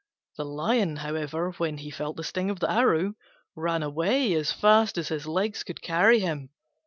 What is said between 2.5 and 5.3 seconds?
the arrow, ran away as fast as his